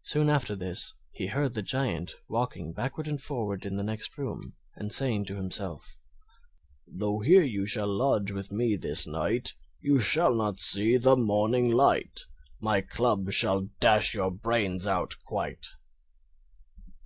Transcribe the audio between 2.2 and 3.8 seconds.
walking backward and forward in